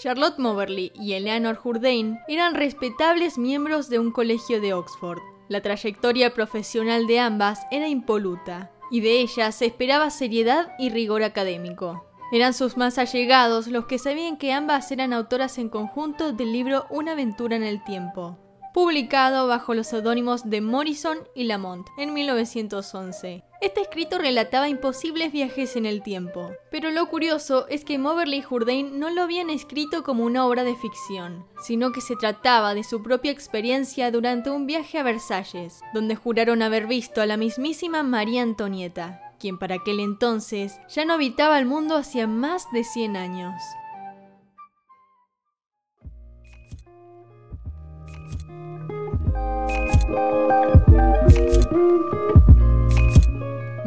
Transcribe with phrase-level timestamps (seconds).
[0.00, 5.18] Charlotte Moberly y Eleanor Jourdain eran respetables miembros de un colegio de Oxford.
[5.48, 11.22] La trayectoria profesional de ambas era impoluta, y de ellas se esperaba seriedad y rigor
[11.22, 12.06] académico.
[12.32, 16.86] Eran sus más allegados los que sabían que ambas eran autoras en conjunto del libro
[16.88, 18.38] Una aventura en el tiempo,
[18.72, 23.44] publicado bajo los seudónimos de Morrison y Lamont en 1911.
[23.60, 28.42] Este escrito relataba imposibles viajes en el tiempo, pero lo curioso es que Moberly y
[28.42, 32.84] Jourdain no lo habían escrito como una obra de ficción, sino que se trataba de
[32.84, 38.02] su propia experiencia durante un viaje a Versalles, donde juraron haber visto a la mismísima
[38.02, 43.16] María Antonieta, quien para aquel entonces ya no habitaba el mundo hacía más de 100
[43.18, 43.62] años.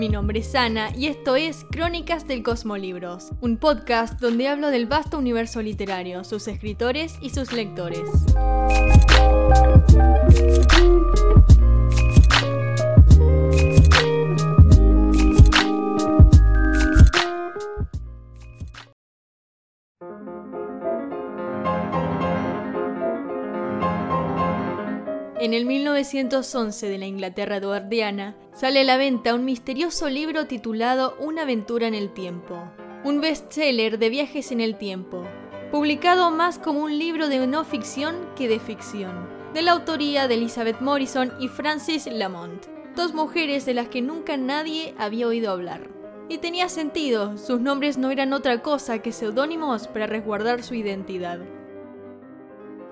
[0.03, 4.85] Mi nombre es Ana y esto es Crónicas del Cosmolibros, un podcast donde hablo del
[4.85, 8.01] vasto universo literario, sus escritores y sus lectores.
[25.53, 31.15] En el 1911 de la Inglaterra eduardiana sale a la venta un misterioso libro titulado
[31.19, 32.57] Una aventura en el tiempo,
[33.03, 35.23] un bestseller de viajes en el tiempo,
[35.71, 40.33] publicado más como un libro de no ficción que de ficción, de la autoría de
[40.33, 42.65] Elizabeth Morrison y Frances Lamont,
[42.95, 45.87] dos mujeres de las que nunca nadie había oído hablar.
[46.29, 51.41] Y tenía sentido, sus nombres no eran otra cosa que seudónimos para resguardar su identidad.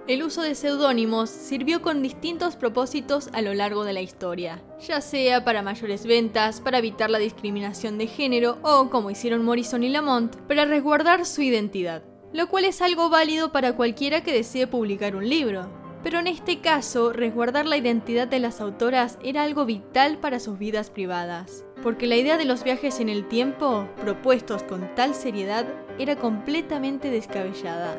[0.08, 5.00] El uso de seudónimos sirvió con distintos propósitos a lo largo de la historia, ya
[5.00, 9.90] sea para mayores ventas, para evitar la discriminación de género o, como hicieron Morrison y
[9.90, 12.02] Lamont, para resguardar su identidad,
[12.34, 15.70] lo cual es algo válido para cualquiera que desee publicar un libro.
[16.02, 20.58] Pero en este caso, resguardar la identidad de las autoras era algo vital para sus
[20.58, 25.68] vidas privadas, porque la idea de los viajes en el tiempo, propuestos con tal seriedad,
[26.00, 27.96] era completamente descabellada.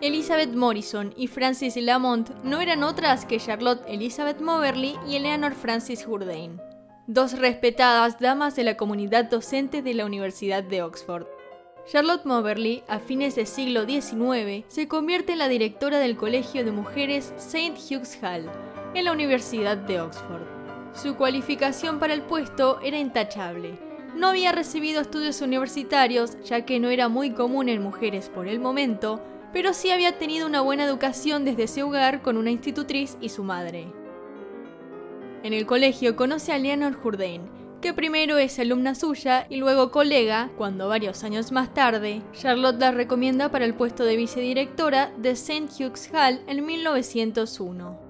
[0.00, 6.04] Elizabeth Morrison y Frances Lamont no eran otras que Charlotte Elizabeth Moberly y Eleanor Frances
[6.04, 6.60] Jourdain,
[7.08, 11.26] dos respetadas damas de la comunidad docente de la Universidad de Oxford.
[11.84, 16.70] Charlotte Moberly, a fines del siglo XIX, se convierte en la directora del Colegio de
[16.70, 17.74] Mujeres St.
[17.90, 18.48] Hugh's Hall,
[18.94, 20.46] en la Universidad de Oxford.
[20.94, 23.76] Su cualificación para el puesto era intachable.
[24.14, 28.60] No había recibido estudios universitarios, ya que no era muy común en mujeres por el
[28.60, 29.20] momento,
[29.52, 33.44] pero sí había tenido una buena educación desde ese hogar con una institutriz y su
[33.44, 33.92] madre.
[35.42, 37.42] En el colegio conoce a Leonor Jourdain,
[37.80, 42.90] que primero es alumna suya y luego colega, cuando varios años más tarde, Charlotte la
[42.90, 45.68] recomienda para el puesto de vicedirectora de St.
[45.78, 48.00] Hugh's Hall en 1901.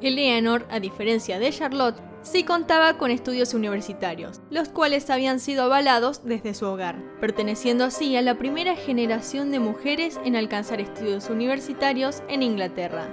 [0.00, 6.24] Eleanor, a diferencia de Charlotte, sí contaba con estudios universitarios, los cuales habían sido avalados
[6.24, 12.22] desde su hogar, perteneciendo así a la primera generación de mujeres en alcanzar estudios universitarios
[12.28, 13.08] en Inglaterra.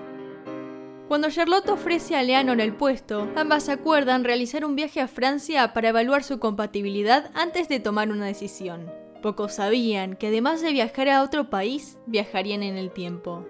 [1.08, 5.90] Cuando Charlotte ofrece a Leonor el puesto, ambas acuerdan realizar un viaje a Francia para
[5.90, 8.92] evaluar su compatibilidad antes de tomar una decisión.
[9.22, 13.46] Pocos sabían que además de viajar a otro país, viajarían en el tiempo.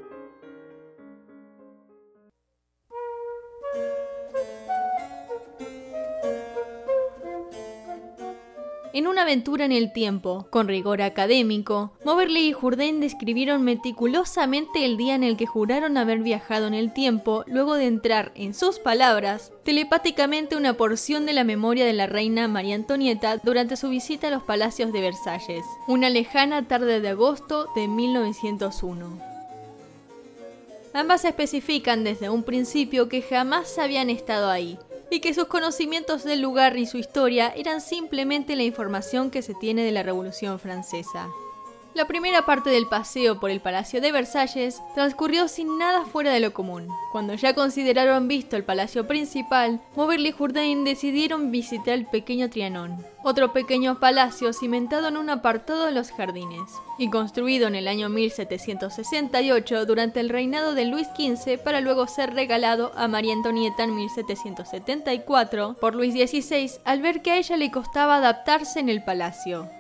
[8.94, 14.96] En una aventura en el tiempo, con rigor académico, Moberly y Jourdain describieron meticulosamente el
[14.96, 18.80] día en el que juraron haber viajado en el tiempo luego de entrar, en sus
[18.80, 24.28] palabras, telepáticamente una porción de la memoria de la reina María Antonieta durante su visita
[24.28, 29.38] a los palacios de Versalles, una lejana tarde de agosto de 1901.
[30.94, 36.42] Ambas especifican desde un principio que jamás habían estado ahí, y que sus conocimientos del
[36.42, 41.28] lugar y su historia eran simplemente la información que se tiene de la Revolución Francesa.
[41.98, 46.40] La primera parte del paseo por el Palacio de Versalles transcurrió sin nada fuera de
[46.40, 46.90] lo común.
[47.12, 53.04] Cuando ya consideraron visto el palacio principal, Moberly y Jourdain decidieron visitar el pequeño Trianon,
[53.24, 58.10] otro pequeño palacio cimentado en un apartado de los jardines, y construido en el año
[58.10, 63.96] 1768 durante el reinado de Luis XV para luego ser regalado a María Antonieta en
[63.96, 69.77] 1774 por Luis XVI al ver que a ella le costaba adaptarse en el palacio.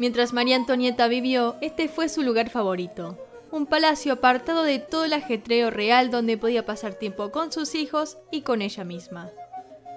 [0.00, 3.18] Mientras María Antonieta vivió, este fue su lugar favorito.
[3.52, 8.16] Un palacio apartado de todo el ajetreo real donde podía pasar tiempo con sus hijos
[8.30, 9.28] y con ella misma.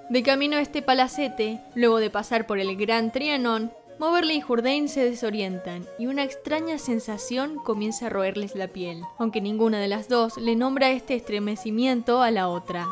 [0.10, 4.90] De camino a este palacete, luego de pasar por el Gran Trianon, Moverly y Jourdain
[4.90, 10.10] se desorientan y una extraña sensación comienza a roerles la piel, aunque ninguna de las
[10.10, 12.88] dos le nombra este estremecimiento a la otra.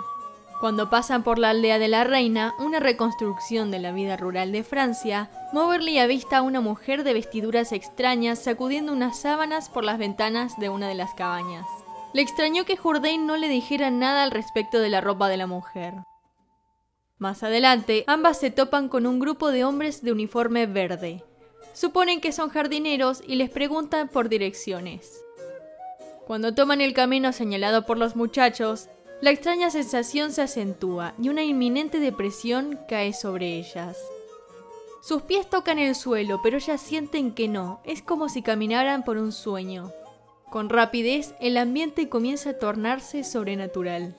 [0.61, 4.63] Cuando pasan por la aldea de la reina, una reconstrucción de la vida rural de
[4.63, 10.59] Francia, Moverly avista a una mujer de vestiduras extrañas sacudiendo unas sábanas por las ventanas
[10.59, 11.65] de una de las cabañas.
[12.13, 15.47] Le extrañó que Jourdain no le dijera nada al respecto de la ropa de la
[15.47, 15.95] mujer.
[17.17, 21.23] Más adelante, ambas se topan con un grupo de hombres de uniforme verde.
[21.73, 25.23] Suponen que son jardineros y les preguntan por direcciones.
[26.27, 28.89] Cuando toman el camino señalado por los muchachos,
[29.21, 33.97] la extraña sensación se acentúa y una inminente depresión cae sobre ellas.
[35.01, 39.17] Sus pies tocan el suelo, pero ellas sienten que no, es como si caminaran por
[39.17, 39.91] un sueño.
[40.49, 44.15] Con rapidez, el ambiente comienza a tornarse sobrenatural.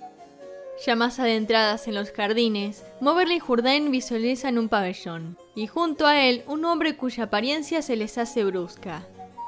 [0.86, 6.20] Ya más adentradas en los jardines, Moverly y Jourdain visualizan un pabellón, y junto a
[6.20, 9.06] él un hombre cuya apariencia se les hace brusca.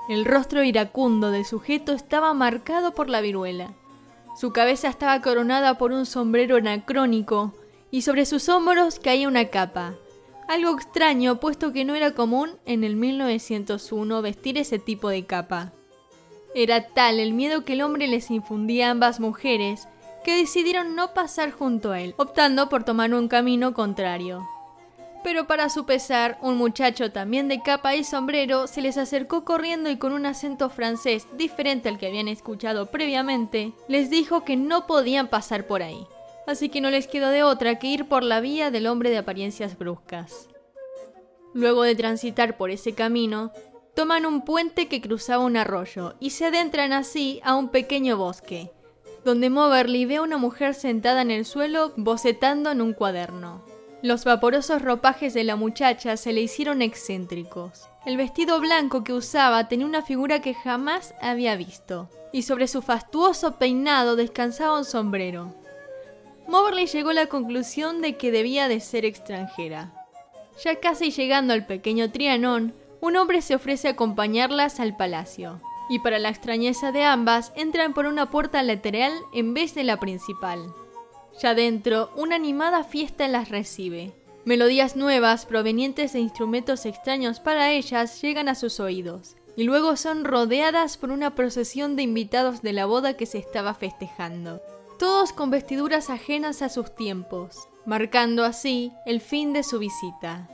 [0.08, 3.72] El rostro iracundo del sujeto estaba marcado por la viruela.
[4.34, 7.54] Su cabeza estaba coronada por un sombrero anacrónico
[7.90, 9.94] y sobre sus hombros caía una capa.
[10.48, 15.72] Algo extraño, puesto que no era común en el 1901 vestir ese tipo de capa.
[16.54, 19.88] Era tal el miedo que el hombre les infundía a ambas mujeres
[20.24, 24.46] que decidieron no pasar junto a él, optando por tomar un camino contrario
[25.24, 29.88] pero para su pesar, un muchacho también de capa y sombrero se les acercó corriendo
[29.88, 34.86] y con un acento francés diferente al que habían escuchado previamente, les dijo que no
[34.86, 36.06] podían pasar por ahí,
[36.46, 39.16] así que no les quedó de otra que ir por la vía del hombre de
[39.16, 40.50] apariencias bruscas.
[41.54, 43.50] Luego de transitar por ese camino,
[43.94, 48.72] toman un puente que cruzaba un arroyo y se adentran así a un pequeño bosque,
[49.24, 53.73] donde Moverly ve a una mujer sentada en el suelo bocetando en un cuaderno.
[54.04, 57.88] Los vaporosos ropajes de la muchacha se le hicieron excéntricos.
[58.04, 62.82] El vestido blanco que usaba tenía una figura que jamás había visto, y sobre su
[62.82, 65.54] fastuoso peinado descansaba un sombrero.
[66.46, 69.94] Moverly llegó a la conclusión de que debía de ser extranjera.
[70.62, 76.00] Ya casi llegando al pequeño Trianón, un hombre se ofrece a acompañarlas al palacio, y
[76.00, 80.74] para la extrañeza de ambas entran por una puerta lateral en vez de la principal.
[81.40, 84.12] Ya dentro, una animada fiesta las recibe.
[84.44, 90.24] Melodías nuevas provenientes de instrumentos extraños para ellas llegan a sus oídos, y luego son
[90.24, 94.60] rodeadas por una procesión de invitados de la boda que se estaba festejando,
[94.98, 100.48] todos con vestiduras ajenas a sus tiempos, marcando así el fin de su visita.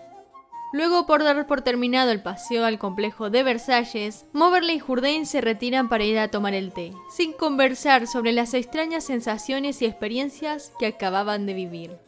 [0.72, 5.40] Luego, por dar por terminado el paseo al complejo de Versalles, Moverly y Jourdain se
[5.40, 10.72] retiran para ir a tomar el té, sin conversar sobre las extrañas sensaciones y experiencias
[10.78, 11.98] que acababan de vivir.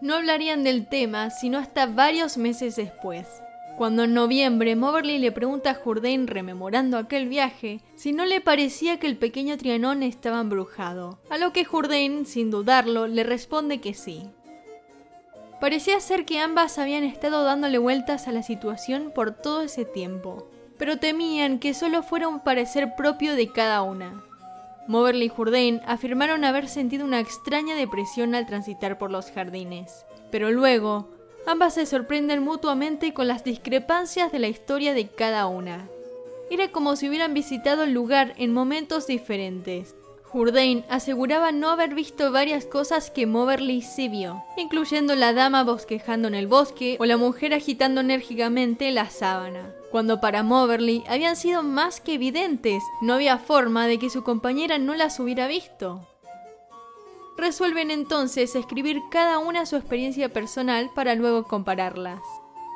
[0.00, 3.26] No hablarían del tema sino hasta varios meses después,
[3.76, 8.98] cuando en noviembre Moverly le pregunta a Jourdain, rememorando aquel viaje, si no le parecía
[8.98, 13.94] que el pequeño Trianón estaba embrujado, a lo que Jourdain, sin dudarlo, le responde que
[13.94, 14.24] sí.
[15.60, 20.48] Parecía ser que ambas habían estado dándole vueltas a la situación por todo ese tiempo,
[20.78, 24.22] pero temían que solo fuera un parecer propio de cada una.
[24.86, 30.50] Moverly y Jourdain afirmaron haber sentido una extraña depresión al transitar por los jardines, pero
[30.50, 31.10] luego
[31.46, 35.88] ambas se sorprenden mutuamente con las discrepancias de la historia de cada una.
[36.50, 39.94] Era como si hubieran visitado el lugar en momentos diferentes,
[40.30, 46.28] Jourdain aseguraba no haber visto varias cosas que Moverly sí vio, incluyendo la dama bosquejando
[46.28, 49.74] en el bosque o la mujer agitando enérgicamente la sábana.
[49.90, 54.76] Cuando para Moverly habían sido más que evidentes, no había forma de que su compañera
[54.76, 56.06] no las hubiera visto.
[57.38, 62.20] Resuelven entonces escribir cada una su experiencia personal para luego compararlas.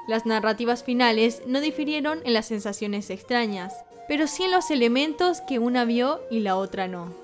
[0.08, 3.74] Las narrativas finales no difirieron en las sensaciones extrañas,
[4.08, 7.21] pero sí en los elementos que una vio y la otra no.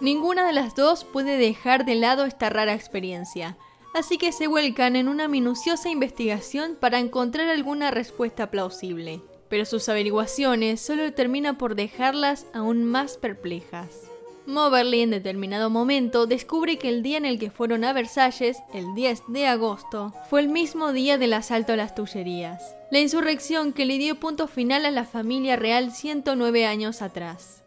[0.00, 3.56] Ninguna de las dos puede dejar de lado esta rara experiencia,
[3.94, 9.22] así que se vuelcan en una minuciosa investigación para encontrar alguna respuesta plausible.
[9.48, 14.10] Pero sus averiguaciones solo terminan por dejarlas aún más perplejas.
[14.46, 18.94] Moverly en determinado momento descubre que el día en el que fueron a Versalles, el
[18.94, 23.86] 10 de agosto, fue el mismo día del asalto a las Tullerías, la insurrección que
[23.86, 27.63] le dio punto final a la familia real 109 años atrás.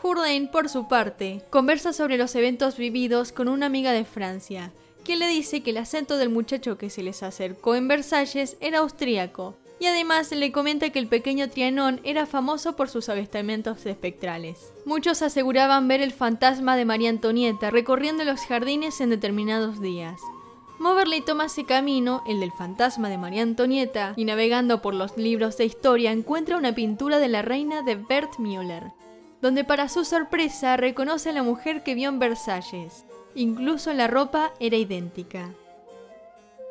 [0.00, 4.72] Jourdain, por su parte, conversa sobre los eventos vividos con una amiga de Francia,
[5.04, 8.78] que le dice que el acento del muchacho que se les acercó en Versalles era
[8.78, 14.72] austríaco, y además le comenta que el pequeño Trianón era famoso por sus avistamientos espectrales.
[14.84, 20.20] Muchos aseguraban ver el fantasma de María Antonieta recorriendo los jardines en determinados días.
[20.78, 25.56] Moverley toma ese camino, el del fantasma de María Antonieta, y navegando por los libros
[25.56, 28.92] de historia encuentra una pintura de la reina de Bert Müller,
[29.40, 33.04] donde para su sorpresa reconoce a la mujer que vio en Versalles.
[33.34, 35.54] Incluso la ropa era idéntica.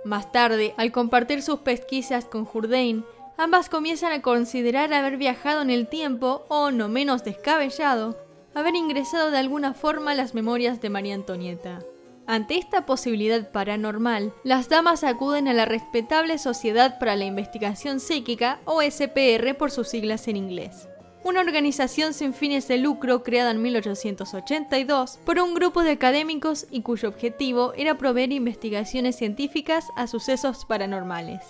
[0.04, 3.06] Más tarde, al compartir sus pesquisas con Jourdain,
[3.38, 8.18] ambas comienzan a considerar haber viajado en el tiempo, o no menos descabellado,
[8.54, 11.80] haber ingresado de alguna forma a las memorias de María Antonieta.
[12.26, 18.60] Ante esta posibilidad paranormal, las damas acuden a la respetable Sociedad para la Investigación Psíquica,
[18.66, 20.90] o SPR por sus siglas en inglés
[21.28, 26.82] una organización sin fines de lucro creada en 1882 por un grupo de académicos y
[26.82, 31.42] cuyo objetivo era proveer investigaciones científicas a sucesos paranormales.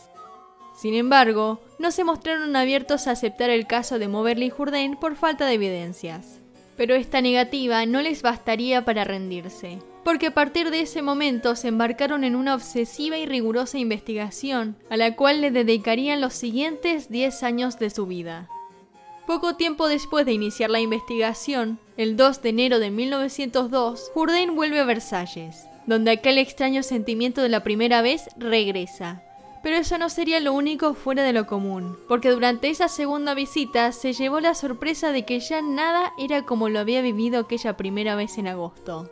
[0.75, 5.45] Sin embargo, no se mostraron abiertos a aceptar el caso de Moverly Jourdain por falta
[5.45, 6.39] de evidencias.
[6.75, 11.67] Pero esta negativa no les bastaría para rendirse, porque a partir de ese momento se
[11.67, 17.43] embarcaron en una obsesiva y rigurosa investigación, a la cual le dedicarían los siguientes 10
[17.43, 18.49] años de su vida.
[19.27, 24.79] Poco tiempo después de iniciar la investigación, el 2 de enero de 1902, Jourdain vuelve
[24.79, 29.21] a Versalles, donde aquel extraño sentimiento de la primera vez regresa.
[29.61, 33.91] Pero eso no sería lo único fuera de lo común, porque durante esa segunda visita
[33.91, 38.15] se llevó la sorpresa de que ya nada era como lo había vivido aquella primera
[38.15, 39.11] vez en agosto.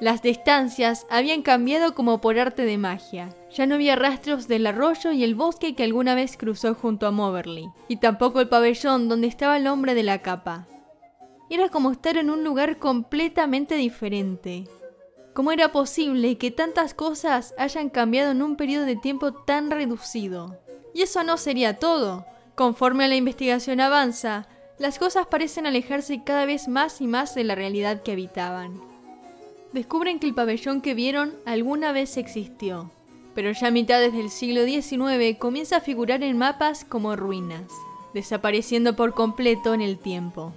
[0.00, 3.36] Las distancias habían cambiado como por arte de magia.
[3.50, 7.10] Ya no había rastros del arroyo y el bosque que alguna vez cruzó junto a
[7.10, 10.66] Moverly, y tampoco el pabellón donde estaba el hombre de la capa.
[11.50, 14.64] Era como estar en un lugar completamente diferente.
[15.34, 20.58] ¿Cómo era posible que tantas cosas hayan cambiado en un periodo de tiempo tan reducido?
[20.94, 22.24] Y eso no sería todo.
[22.54, 27.54] Conforme la investigación avanza, las cosas parecen alejarse cada vez más y más de la
[27.54, 28.89] realidad que habitaban
[29.72, 32.90] descubren que el pabellón que vieron alguna vez existió,
[33.34, 37.70] pero ya a mitades del siglo XIX comienza a figurar en mapas como ruinas,
[38.12, 40.52] desapareciendo por completo en el tiempo.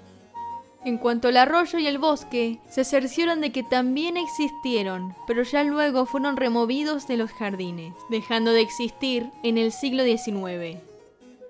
[0.85, 5.63] En cuanto al arroyo y el bosque, se cercioran de que también existieron, pero ya
[5.63, 10.79] luego fueron removidos de los jardines, dejando de existir en el siglo XIX.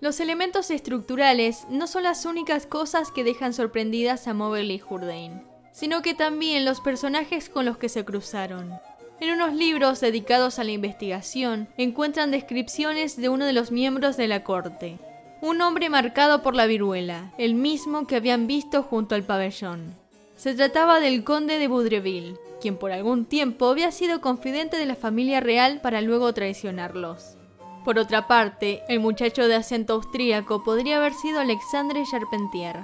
[0.01, 6.01] Los elementos estructurales no son las únicas cosas que dejan sorprendidas a Moberly Jourdain sino
[6.01, 8.71] que también los personajes con los que se cruzaron.
[9.19, 14.27] En unos libros dedicados a la investigación encuentran descripciones de uno de los miembros de
[14.29, 14.99] la corte,
[15.41, 19.93] un hombre marcado por la viruela, el mismo que habían visto junto al pabellón.
[20.37, 24.95] Se trataba del conde de Boudreville, quien por algún tiempo había sido confidente de la
[24.95, 27.35] familia real para luego traicionarlos.
[27.83, 32.77] Por otra parte, el muchacho de acento austríaco podría haber sido Alexandre Charpentier,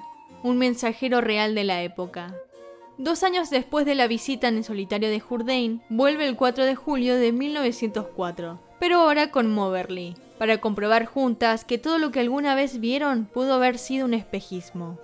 [0.43, 2.35] un mensajero real de la época.
[2.99, 6.75] Dos años después de la visita en el solitario de Jourdain, vuelve el 4 de
[6.75, 12.55] julio de 1904, pero ahora con Moverly, para comprobar juntas que todo lo que alguna
[12.55, 14.99] vez vieron pudo haber sido un espejismo.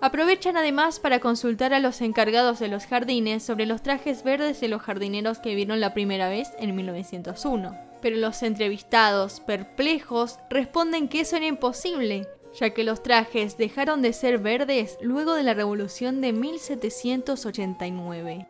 [0.00, 4.68] Aprovechan además para consultar a los encargados de los jardines sobre los trajes verdes de
[4.68, 7.76] los jardineros que vieron la primera vez en 1901.
[8.00, 14.12] Pero los entrevistados, perplejos, responden que eso era imposible, ya que los trajes dejaron de
[14.12, 18.46] ser verdes luego de la Revolución de 1789.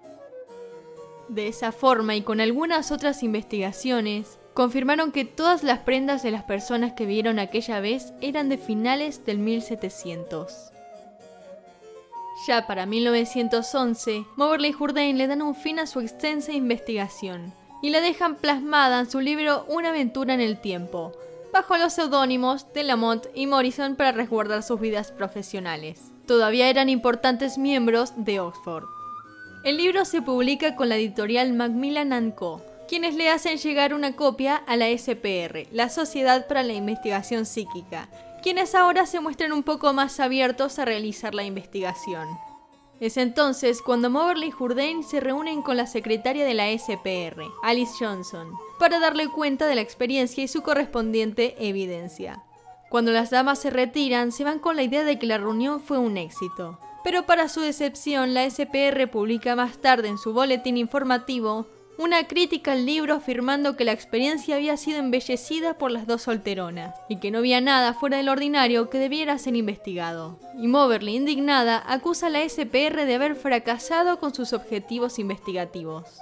[1.29, 6.45] De esa forma y con algunas otras investigaciones, confirmaron que todas las prendas de las
[6.45, 10.73] personas que vieron aquella vez eran de finales del 1700.
[12.47, 17.91] Ya para 1911, Moberly y Jourdain le dan un fin a su extensa investigación y
[17.91, 21.13] la dejan plasmada en su libro Una aventura en el tiempo,
[21.57, 26.13] bajo los seudónimos de Lamont y Morrison para resguardar sus vidas profesionales.
[26.27, 28.85] Todavía eran importantes miembros de Oxford.
[29.65, 34.57] El libro se publica con la editorial Macmillan Co., quienes le hacen llegar una copia
[34.57, 38.11] a la SPR, la Sociedad para la Investigación Psíquica,
[38.43, 42.29] quienes ahora se muestran un poco más abiertos a realizar la investigación.
[42.99, 47.93] Es entonces cuando Moverly y Jourdain se reúnen con la secretaria de la SPR, Alice
[47.99, 52.43] Johnson, para darle cuenta de la experiencia y su correspondiente evidencia.
[52.89, 55.99] Cuando las damas se retiran, se van con la idea de que la reunión fue
[55.99, 56.79] un éxito.
[57.05, 61.67] Pero para su decepción, la SPR publica más tarde en su boletín informativo
[61.99, 66.95] una crítica al libro afirmando que la experiencia había sido embellecida por las dos solteronas
[67.09, 70.39] y que no había nada fuera del ordinario que debiera ser investigado.
[70.59, 76.21] Y Moverly, indignada, acusa a la SPR de haber fracasado con sus objetivos investigativos.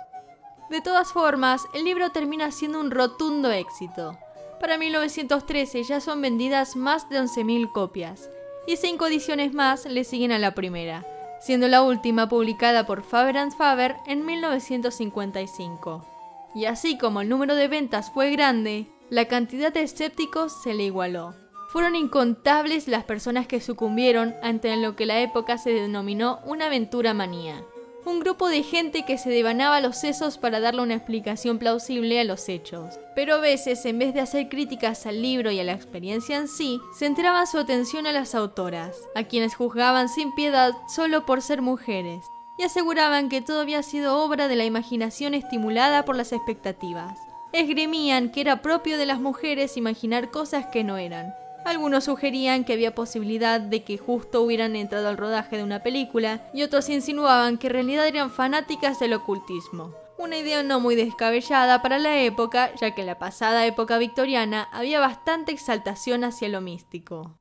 [0.71, 4.16] De todas formas, el libro termina siendo un rotundo éxito.
[4.61, 8.31] Para 1913 ya son vendidas más de 11.000 copias,
[8.66, 11.04] y cinco ediciones más le siguen a la primera,
[11.44, 16.06] siendo la última publicada por Faber Faber en 1955.
[16.54, 20.84] y así como el número de ventas fue grande, la cantidad de escépticos se le
[20.84, 21.34] igualó.
[21.68, 27.12] Fueron incontables las personas que sucumbieron ante lo que la época se denominó una aventura
[27.12, 27.62] manía.
[28.06, 32.25] Un grupo de gente que se devanaba los sesos para darle una explicación plausible a
[32.25, 33.00] los hechos.
[33.14, 36.46] Pero a veces, en vez de hacer críticas al libro y a la experiencia en
[36.46, 41.62] sí, centraba su atención a las autoras, a quienes juzgaban sin piedad solo por ser
[41.62, 42.26] mujeres,
[42.58, 47.18] y aseguraban que todo había sido obra de la imaginación estimulada por las expectativas.
[47.52, 51.32] Esgrimían que era propio de las mujeres imaginar cosas que no eran,
[51.64, 56.49] algunos sugerían que había posibilidad de que justo hubieran entrado al rodaje de una película
[56.52, 59.94] y otros insinuaban que en realidad eran fanáticas del ocultismo.
[60.18, 64.68] Una idea no muy descabellada para la época, ya que en la pasada época victoriana
[64.73, 67.40] había bastante exaltación hacia lo místico.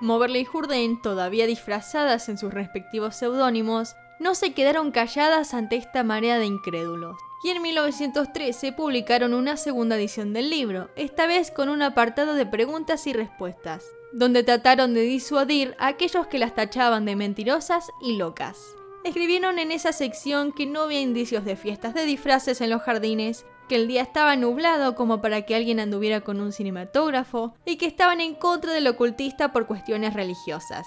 [0.00, 6.02] Moverley y Jourdain, todavía disfrazadas en sus respectivos seudónimos, no se quedaron calladas ante esta
[6.02, 11.68] marea de incrédulos y en 1913 publicaron una segunda edición del libro, esta vez con
[11.68, 17.04] un apartado de preguntas y respuestas, donde trataron de disuadir a aquellos que las tachaban
[17.04, 18.58] de mentirosas y locas.
[19.04, 23.44] Escribieron en esa sección que no había indicios de fiestas de disfraces en los jardines,
[23.68, 27.86] que el día estaba nublado como para que alguien anduviera con un cinematógrafo y que
[27.86, 30.86] estaban en contra del ocultista por cuestiones religiosas.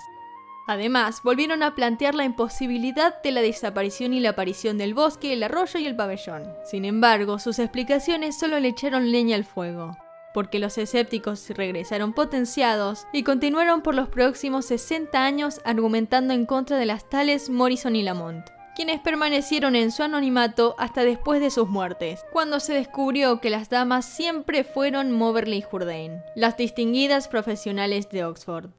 [0.68, 5.44] Además, volvieron a plantear la imposibilidad de la desaparición y la aparición del bosque, el
[5.44, 6.44] arroyo y el pabellón.
[6.64, 9.96] Sin embargo, sus explicaciones solo le echaron leña al fuego,
[10.34, 16.78] porque los escépticos regresaron potenciados y continuaron por los próximos 60 años argumentando en contra
[16.78, 18.46] de las tales Morrison y Lamont
[18.76, 23.70] quienes permanecieron en su anonimato hasta después de sus muertes, cuando se descubrió que las
[23.70, 28.72] damas siempre fueron Moverley y Jourdain, las distinguidas profesionales de Oxford.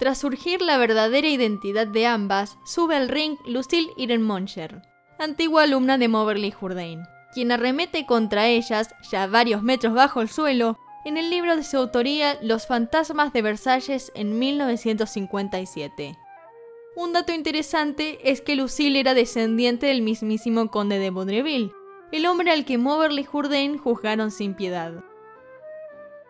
[0.00, 4.80] Tras surgir la verdadera identidad de ambas, sube al ring Lucille Moncher,
[5.18, 7.02] antigua alumna de Moverly Jourdain,
[7.34, 11.76] quien arremete contra ellas, ya varios metros bajo el suelo, en el libro de su
[11.76, 16.16] autoría Los fantasmas de Versalles en 1957.
[16.96, 21.72] Un dato interesante es que Lucille era descendiente del mismísimo conde de Vaudreville,
[22.10, 25.04] el hombre al que Moverly Jourdain juzgaron sin piedad.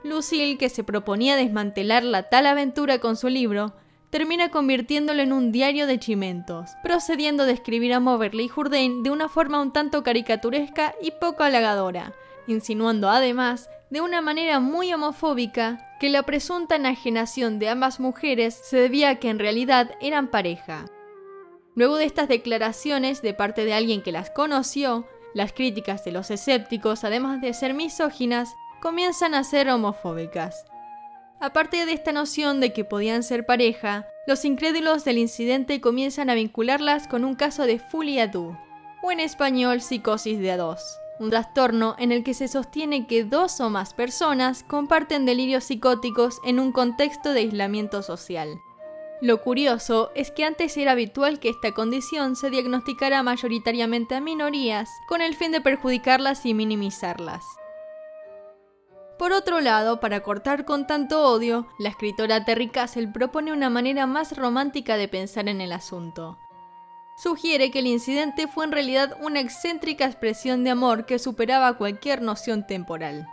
[0.02, 3.74] Lucille, que se proponía desmantelar la tal aventura con su libro,
[4.10, 9.10] termina convirtiéndolo en un diario de chimentos, procediendo a describir a Moverly y Jourdain de
[9.10, 12.12] una forma un tanto caricaturesca y poco halagadora,
[12.46, 18.78] insinuando además, de una manera muy homofóbica, que la presunta enajenación de ambas mujeres se
[18.78, 20.86] debía a que en realidad eran pareja.
[21.74, 26.30] Luego de estas declaraciones de parte de alguien que las conoció, las críticas de los
[26.30, 30.64] escépticos, además de ser misóginas, comienzan a ser homofóbicas.
[31.38, 36.34] Aparte de esta noción de que podían ser pareja, los incrédulos del incidente comienzan a
[36.34, 37.80] vincularlas con un caso de
[38.20, 38.56] à deux,
[39.02, 43.24] o en español psicosis de a dos, un trastorno en el que se sostiene que
[43.24, 48.60] dos o más personas comparten delirios psicóticos en un contexto de aislamiento social.
[49.22, 54.88] Lo curioso es que antes era habitual que esta condición se diagnosticara mayoritariamente a minorías
[55.08, 57.44] con el fin de perjudicarlas y minimizarlas.
[59.20, 64.06] Por otro lado, para cortar con tanto odio, la escritora Terry Castle propone una manera
[64.06, 66.38] más romántica de pensar en el asunto.
[67.18, 72.22] Sugiere que el incidente fue en realidad una excéntrica expresión de amor que superaba cualquier
[72.22, 73.28] noción temporal.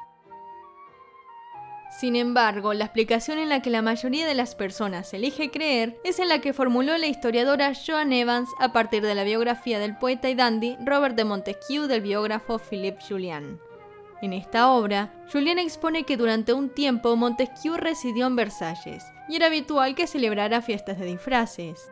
[1.98, 6.20] Sin embargo, la explicación en la que la mayoría de las personas elige creer es
[6.20, 10.30] en la que formuló la historiadora Joan Evans a partir de la biografía del poeta
[10.30, 13.62] y dandy Robert de Montesquieu del biógrafo Philippe Julian.
[14.22, 19.48] En esta obra, Julien expone que durante un tiempo Montesquieu residió en Versalles y era
[19.48, 21.92] habitual que celebrara fiestas de disfraces.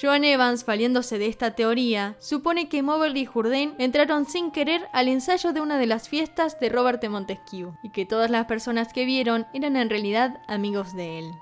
[0.00, 5.08] Joan Evans, valiéndose de esta teoría, supone que Moberly y Jourdain entraron sin querer al
[5.08, 8.92] ensayo de una de las fiestas de Robert de Montesquieu y que todas las personas
[8.92, 11.32] que vieron eran en realidad amigos de él.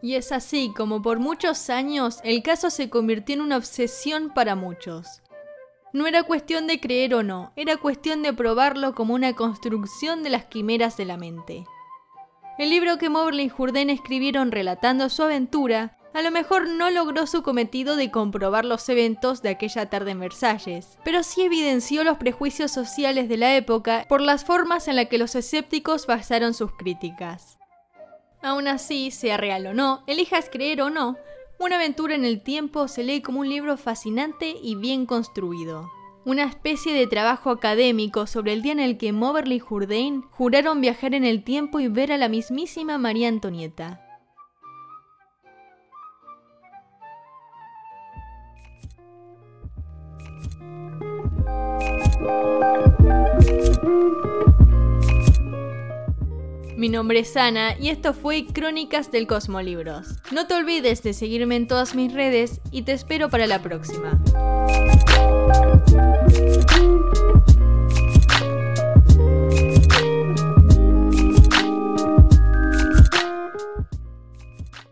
[0.00, 4.54] Y es así como por muchos años el caso se convirtió en una obsesión para
[4.54, 5.22] muchos.
[5.92, 10.30] No era cuestión de creer o no, era cuestión de probarlo como una construcción de
[10.30, 11.64] las quimeras de la mente.
[12.58, 17.26] El libro que Mobley y Jourdain escribieron relatando su aventura a lo mejor no logró
[17.26, 22.16] su cometido de comprobar los eventos de aquella tarde en Versalles, pero sí evidenció los
[22.16, 26.72] prejuicios sociales de la época por las formas en las que los escépticos basaron sus
[26.72, 27.57] críticas.
[28.42, 31.16] Aún así, sea real o no, elijas creer o no,
[31.58, 35.90] una aventura en el tiempo se lee como un libro fascinante y bien construido.
[36.24, 40.82] una especie de trabajo académico sobre el día en el que Moberly y Jourdain juraron
[40.82, 44.07] viajar en el tiempo y ver a la mismísima María Antonieta.
[56.78, 60.10] Mi nombre es Ana y esto fue Crónicas del Cosmolibros.
[60.30, 64.22] No te olvides de seguirme en todas mis redes y te espero para la próxima.